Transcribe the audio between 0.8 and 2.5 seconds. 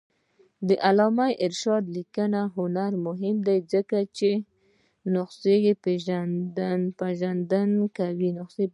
علامه رشاد لیکنی